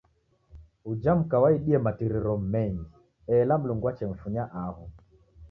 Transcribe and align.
Uja 0.93 1.13
muka 1.19 1.37
waidie 1.43 1.77
matiriro 1.87 2.33
mengi 2.55 2.91
ela 3.37 3.53
Mlungu 3.61 3.85
wachemfunya 3.87 4.43
aho. 4.65 4.83